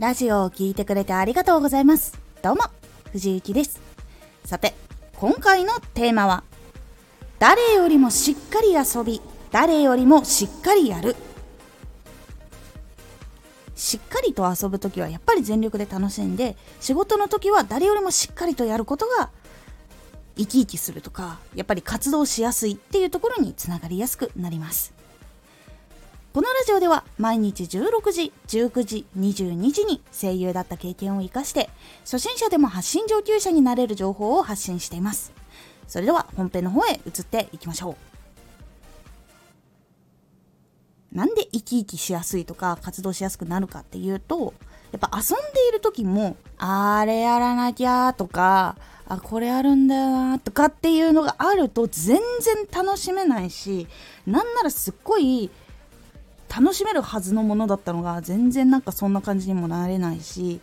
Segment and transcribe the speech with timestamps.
[0.00, 2.18] ラジオを聴いてくれてありがとうございます。
[2.40, 2.62] どうも、
[3.12, 3.82] 藤幸です。
[4.46, 4.72] さて、
[5.18, 6.42] 今回のテーマは、
[7.38, 9.20] 誰よりもしっかり遊び、
[9.50, 11.16] 誰よりもしっかりやる。
[13.76, 19.28] しっかりと遊ぶ時はやっぱり全力で楽しんで、仕事の時は誰よりもしっかりとやることが
[20.34, 24.94] 生き生きするとか、やっぱり活動しやすいっていうところにつながりやすくなります。
[26.32, 31.68] このラジオでは毎日16時、19時、22時に声優だった経験を活かして
[32.04, 35.32] 初心者でも発信上級者になれる情報を発信しています。
[35.88, 37.96] それでは本編の方へ移っていきましょ
[41.12, 41.16] う。
[41.16, 44.54] なんで生き生きしやすいとか活動しやすくなるかっていうと
[44.92, 48.76] やっぱ遊んでいる時もあれやらなきゃとか
[49.08, 53.88] あこれあるんだよなとかっていうのがあると全然楽しめないし
[54.24, 55.50] なんならすっごい
[56.54, 60.60] 楽しめるはずのものだったのが全然なんかそんな感じにもなれないし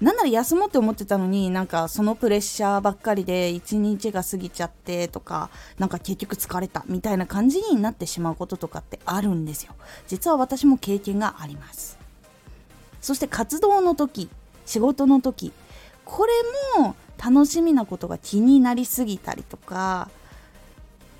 [0.00, 9.74] なんなら休もうって思ってたのになんかそのプレッシャーばっかりで一日が過ぎちゃってとかなんか結局疲れたみたいな感じになってしまうこととかってあるんですよ。
[10.06, 11.98] 実は私も経験があります。
[13.00, 14.28] そして活動の時
[14.66, 15.52] 仕事の時
[16.04, 16.32] これ
[16.80, 20.10] も楽しみなことが気になりすぎたりとか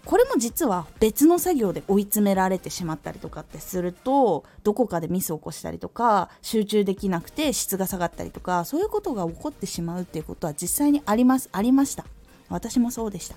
[0.09, 12.07] これも実は別の作業で追い詰められてしまったりとかってするとどこかでミスを起こしたりとか集中できなくて質が下がったりとかそういうことが起こってしまうっていうことは実際にありますありました。
[12.49, 13.37] 私もそうでした。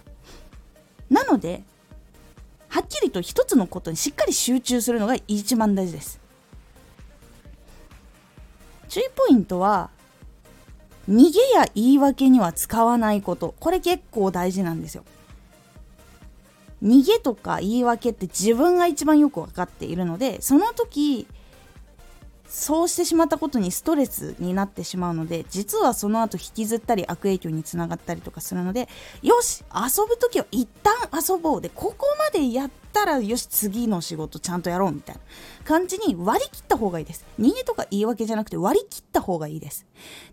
[1.09, 1.63] なので
[2.69, 6.21] はっきりと一つのことにしっかり集中するのが一番大事です。
[8.87, 9.89] 注意ポイントは
[11.09, 13.55] 逃げや言い訳には使わないこと。
[13.59, 15.03] これ結構大事なんですよ。
[16.83, 21.27] 逃げとか言い訳って自分が一番よく分かっているのでその時
[22.51, 28.89] そうしてしまったことにストレスになってしまうので実はその後引きずったり悪影響につながったりとかするので
[29.21, 35.21] よし遊ぶ時は一旦遊ぼうでここまでやったらよし次の仕事ちゃんとやろうみたいな
[35.63, 37.25] 感じに割り切った方がいいです。
[37.39, 39.85] 逃げとか言い訳じゃなくて割り切った方がいいです。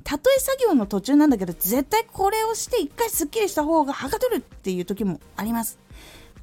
[0.03, 5.79] たとえ作業の途中なんだけど絶対これをして一回すっきりした方がはかどるっていう時もあります。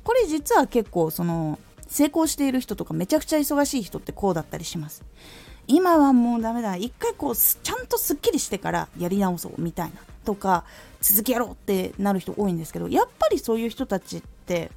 [0.06, 5.04] これ実は結構その成功している人とかめちゃくちゃ忙しい人ってこうだったりします。
[5.68, 6.76] 今はもうダメだ。
[6.78, 10.64] 一回こうちゃんとすっきりしてからやり直そうみたいなとか
[11.02, 14.72] 続きやろうってなる人多いんですけどやっぱりそういう人たちって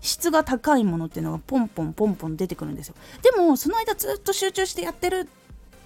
[0.00, 2.94] 質が高いものっていうのがポンポンポンポン出てくるんですよ。
[3.22, 5.28] でもその間ずっと集中してやってる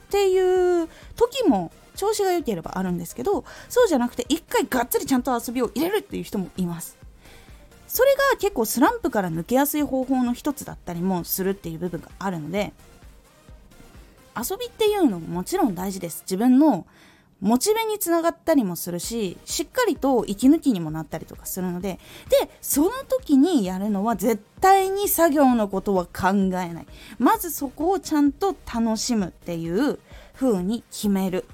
[0.06, 6.95] っていう時も調子が良ければあるんですけどそうじゃなくて一回がっつりちゃんと遊びを入れるっていう人もいます。
[7.88, 12.72] それが結構スランプから抜けやすい方法の一つだったりもするっていう部分があるので
[14.36, 16.22] 遊びっていうのももちろん大事です。
[16.22, 16.86] 自分の
[17.40, 21.98] モチベにつながったりもするししっかりと息抜きにもなったりとかするので
[22.30, 26.86] でその時にやるのは絶対に作業のことは考えない。
[27.18, 29.98] まずそこをちゃんと楽しむっていう
[30.34, 31.44] 風に決める。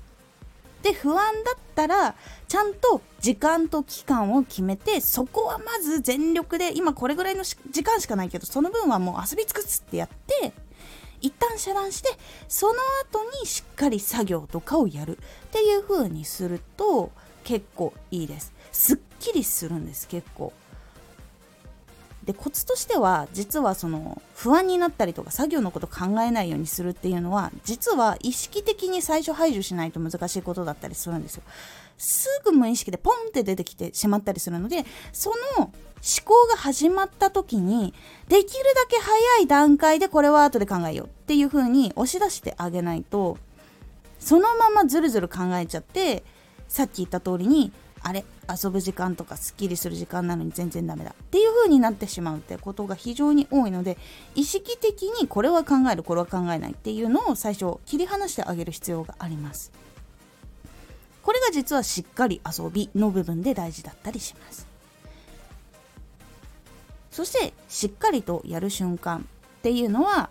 [0.82, 2.14] で不安だったら
[2.48, 10.52] ちゃんと時間と期間を決めてそこはまず全力で今これぐらいの時間しかないけどその分はもう遊び尽くすってやって
[11.22, 12.10] 一旦遮断して
[12.48, 12.74] その
[13.10, 15.18] 後にしっかり作業とかをやる。
[15.18, 15.18] っ
[15.52, 17.12] ていう風にすると
[17.44, 18.52] 結構いいです。
[18.72, 20.52] すっきりするんです結構。
[22.24, 31.42] でコツとしては実はその不安になったりとか作業のこと考えないようにするっていうのは実は意識的に最初排除しないと難しいことだったりするんですよ。
[31.98, 35.70] すぐ無意識でポンって出てきてしまったりするのでその思
[36.24, 37.94] 考が始まった時に
[38.28, 43.38] できるだけ早い段階でこれは後で考えようっていう風に押し出してあげないと
[44.18, 46.24] そのままずるずる考えちゃって
[46.66, 47.72] さっき言った通りに
[48.02, 51.10] あれ遊ぶ時間とかすっきりする時間なのに全然ダメだ。
[51.10, 53.98] っていう風になってしまうってことが非常に多いので
[54.34, 59.72] 意識的にこれは考えるこれは考えないっていうのを最初切り離してあげる必要があります。
[61.22, 64.66] これが実はしっかり遊びの部分で大事だったりします。
[67.10, 69.28] そしてしっかりとやる瞬間
[69.58, 70.30] っていうのは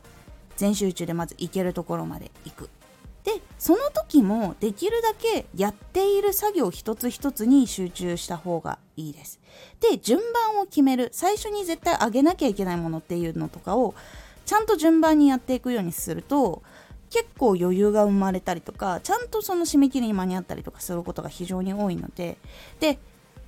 [0.57, 2.69] 全集中でまず行けるところまで行く。
[3.23, 9.39] でその時もできるだけやっている作業一つ一つに集中した方がいいです。
[9.79, 13.93] で順番を決める最初に絶対上げなきゃいけないものっていうのとかを
[14.45, 16.63] ちゃんと順番にやっていくようにすると
[17.09, 22.37] 結構余裕が生まれたりとかちゃんとその締め切りに間に合ったりとかすることが非常に多いので
[22.79, 22.97] で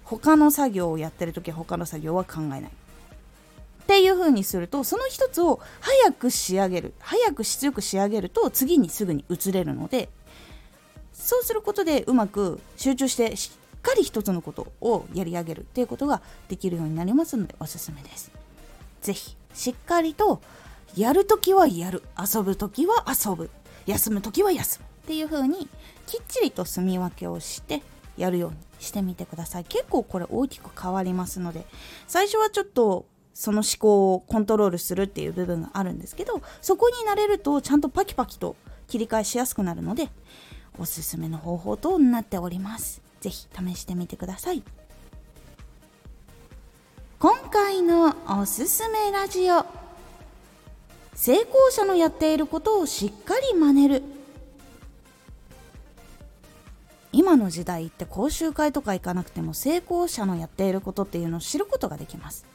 [0.04, 2.72] 他の作業をやってる時は他の作業は考えない
[3.84, 10.10] っていう風にするとその一つを早く仕上げる早く質よく仕上げると次にすぐに移れるので
[11.14, 18.32] そうすることでうまく集中してしっかり一つのことをやり上げるっていうことができるようになりますのでおすすめです。
[19.02, 20.42] ぜひしっかりと
[20.96, 22.56] やるときはやる遊ぶ。
[22.56, 23.50] ときは遊ぶ
[23.86, 25.68] 休むときは休むっていう風に
[26.08, 27.82] きっちりと住み分けをして
[28.18, 29.66] やるようにしてみてください。
[29.66, 31.66] 結構これ大きく変わりますので
[32.08, 38.56] 最初はちょっとその思考をコントロールするっていう部分があるんですけどそこになれるとちゃんとパキパキと
[38.88, 40.10] 切り替えしやすくなるので
[40.78, 43.02] おすすめの方法となっております。
[43.22, 44.64] 是非試してみてください。
[47.20, 49.66] 今回のおすすめラジオ。
[51.14, 54.04] 成功者のやっていることをしっかり真似る。
[57.14, 62.53] 今の時代って講習会とか行かなくても成功者のやっていることっていうのを知ることができます。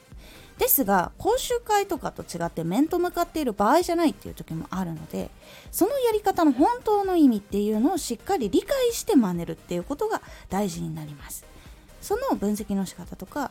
[0.58, 5.30] ですが講習会とかと違って面と向かっている場合じゃないっていう時もあるので
[5.70, 10.20] そのやり方の本当の意味っていうのをしっかり理解して真似るっていうことが
[10.50, 11.44] 大事になります。
[12.00, 13.50] その分析の仕方とか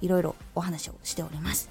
[0.00, 1.70] いろいろお話をしております。